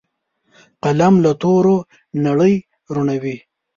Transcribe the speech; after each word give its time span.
قلم 0.83 1.13
له 1.23 1.31
تورو 1.41 1.77
نړۍ 2.25 2.53
رڼوي 2.95 3.35